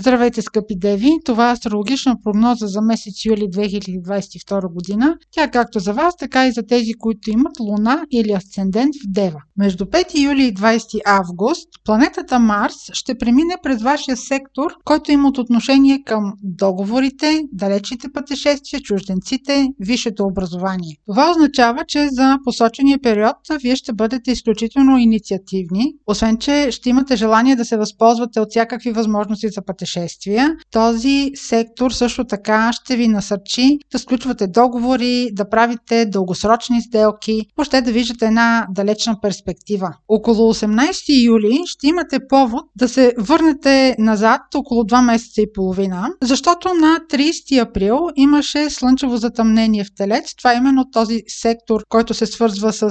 [0.00, 1.10] Здравейте, скъпи деви!
[1.24, 5.16] Това е астрологична прогноза за месец юли 2022 година.
[5.30, 9.40] Тя както за вас, така и за тези, които имат луна или асцендент в Дева.
[9.56, 15.28] Между 5 юли и 20 август планетата Марс ще премине през вашия сектор, който има
[15.38, 20.96] отношение към договорите, далечните пътешествия, чужденците, висшето образование.
[21.06, 27.16] Това означава, че за посочения период вие ще бъдете изключително инициативни, освен че ще имате
[27.16, 30.56] желание да се възползвате от всякакви възможности за пътешествия пътешествия.
[30.70, 37.80] Този сектор също така ще ви насърчи да сключвате договори, да правите дългосрочни сделки, въобще
[37.80, 39.92] да виждате една далечна перспектива.
[40.08, 46.08] Около 18 юли ще имате повод да се върнете назад около 2 месеца и половина,
[46.22, 50.34] защото на 30 април имаше слънчево затъмнение в Телец.
[50.34, 52.90] Това е именно този сектор, който се свързва с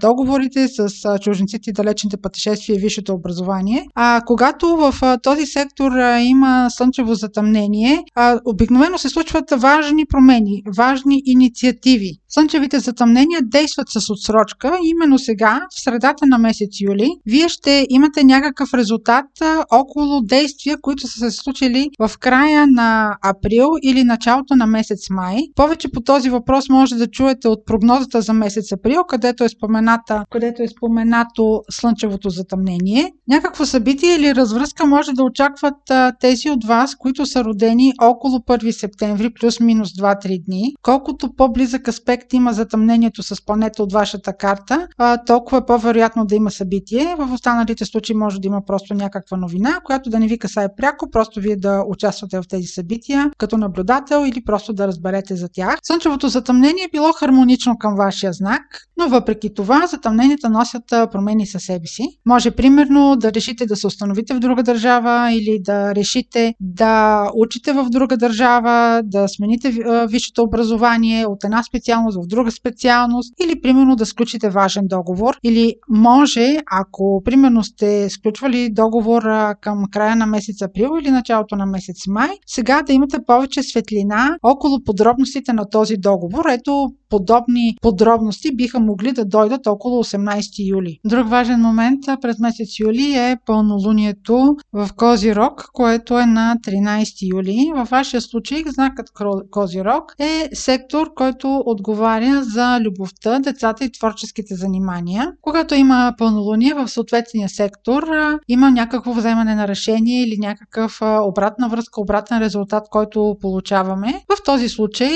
[0.00, 3.86] договорите, с чужденците и далечните пътешествия и висшето образование.
[3.94, 5.92] А когато в този сектор
[6.30, 12.12] има слънчево затъмнение, а, обикновено се случват важни промени, важни инициативи.
[12.30, 14.78] Слънчевите затъмнения действат с отсрочка.
[14.84, 19.26] Именно сега, в средата на месец юли, вие ще имате някакъв резултат
[19.72, 25.38] около действия, които са се случили в края на април или началото на месец май.
[25.54, 30.24] Повече по този въпрос може да чуете от прогнозата за месец април, където е, спомената,
[30.30, 33.12] където е споменато слънчевото затъмнение.
[33.28, 35.74] Някакво събитие или развръзка може да очакват
[36.20, 42.19] тези от вас, които са родени около 1 септември, плюс-минус 2-3 дни, колкото по-близък аспект
[42.32, 44.88] има затъмнението с планета от вашата карта,
[45.26, 47.14] толкова е по-вероятно да има събитие.
[47.18, 51.10] В останалите случаи може да има просто някаква новина, която да не ви касае пряко,
[51.10, 55.78] просто вие да участвате в тези събития като наблюдател или просто да разберете за тях.
[55.82, 58.62] Слънчевото затъмнение е било хармонично към вашия знак,
[58.98, 62.02] но въпреки това затъмненията носят промени със себе си.
[62.26, 67.72] Може примерно да решите да се установите в друга държава или да решите да учите
[67.72, 69.74] в друга държава, да смените
[70.08, 75.36] висшето образование от една специалност в друга специалност или примерно да сключите важен договор.
[75.44, 79.22] Или може, ако примерно сте сключвали договор
[79.60, 84.36] към края на месец април или началото на месец май, сега да имате повече светлина
[84.42, 86.44] около подробностите на този договор.
[86.50, 90.98] Ето подобни подробности биха могли да дойдат около 18 юли.
[91.04, 97.72] Друг важен момент през месец юли е пълнолунието в Козирог, което е на 13 юли.
[97.76, 99.06] Във вашия случай знакът
[99.50, 101.99] Козирог е сектор, който отговаря
[102.40, 105.32] за любовта, децата и творческите занимания.
[105.40, 108.02] Когато има пълнолуние в съответния сектор,
[108.48, 114.12] има някакво вземане на решение или някакъв обратна връзка, обратен резултат, който получаваме.
[114.12, 115.10] В този случай,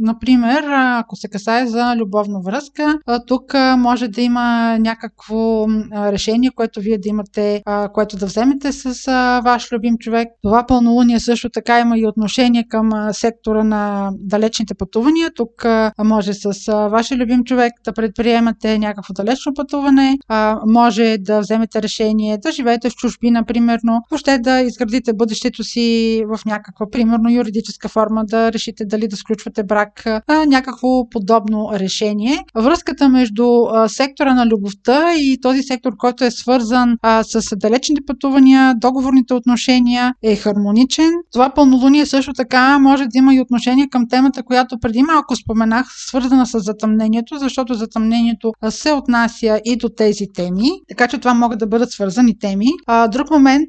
[0.00, 6.98] например, ако се касае за любовна връзка, тук може да има някакво решение, което вие
[6.98, 7.62] да имате,
[7.94, 9.06] което да вземете с
[9.44, 10.28] ваш любим човек.
[10.42, 15.30] Това пълнолуние също така има и отношение към сектора на далечните пътувания.
[15.36, 15.66] Тук
[15.98, 20.18] може с вашия любим човек да предприемате някакво далечно пътуване,
[20.66, 26.44] може да вземете решение да живеете в чужбина, примерно, въобще да изградите бъдещето си в
[26.46, 30.04] някаква, примерно, юридическа форма, да решите дали да сключвате брак,
[30.46, 32.38] някакво подобно решение.
[32.54, 38.02] Връзката между а, сектора на любовта и този сектор, който е свързан а, с далечните
[38.06, 41.12] пътувания, договорните отношения е хармоничен.
[41.32, 45.81] Това пълнолуние също така може да има и отношение към темата, която преди малко споменах,
[45.90, 51.58] свързана с затъмнението, защото затъмнението се отнася и до тези теми, така че това могат
[51.58, 52.66] да бъдат свързани теми.
[52.86, 53.68] А, друг момент,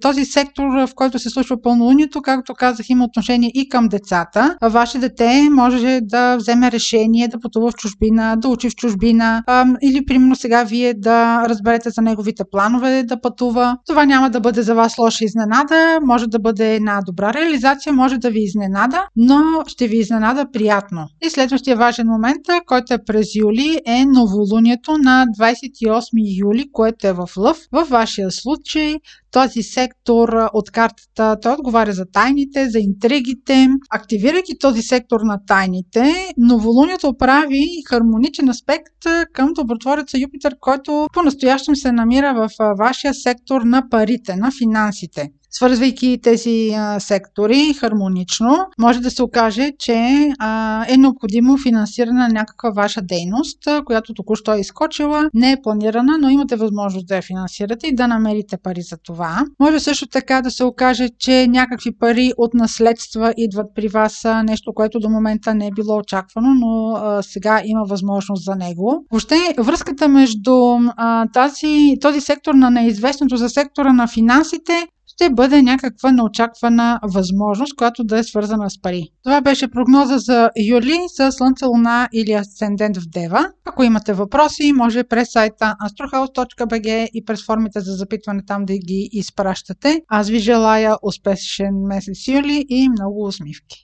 [0.00, 4.56] този сектор, в който се случва пълнолунието, както казах, има отношение и към децата.
[4.62, 9.66] Ваше дете може да вземе решение да пътува в чужбина, да учи в чужбина а,
[9.82, 13.76] или примерно сега вие да разберете за неговите планове да пътува.
[13.86, 18.18] Това няма да бъде за вас лоша изненада, може да бъде една добра реализация, може
[18.18, 21.06] да ви изненада, но ще ви изненада приятно.
[21.24, 27.12] И следващия важен момент, който е през юли, е новолунието на 28 юли, което е
[27.12, 27.58] в Лъв.
[27.72, 28.96] В вашия случай
[29.30, 33.68] този сектор от картата, той отговаря за тайните, за интригите.
[33.90, 41.92] Активирайки този сектор на тайните, новолунието прави хармоничен аспект към добротвореца Юпитер, който по-настоящем се
[41.92, 49.10] намира в вашия сектор на парите, на финансите свързвайки тези а, сектори хармонично, може да
[49.10, 54.60] се окаже, че а, е необходимо финансиране на някаква ваша дейност, а, която току-що е
[54.60, 58.96] изкочила, не е планирана, но имате възможност да я финансирате и да намерите пари за
[58.96, 59.44] това.
[59.60, 64.72] Може също така да се окаже, че някакви пари от наследства идват при вас, нещо,
[64.74, 69.04] което до момента не е било очаквано, но а, сега има възможност за него.
[69.10, 74.86] Въобще, връзката между а, тази, този сектор на неизвестното за сектора на финансите
[75.18, 79.08] ще бъде някаква неочаквана възможност, която да е свързана с пари.
[79.24, 83.50] Това беше прогноза за юли с Слънце, Луна или Асцендент в Дева.
[83.64, 89.08] Ако имате въпроси, може през сайта astrohouse.bg и през формите за запитване там да ги
[89.12, 90.02] изпращате.
[90.08, 93.76] Аз ви желая успешен месец юли и много усмивки!